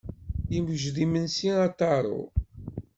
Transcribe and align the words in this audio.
Iwjed 0.57 0.95
yimensi 1.01 1.47
a 1.65 1.67
Taro. 1.77 2.19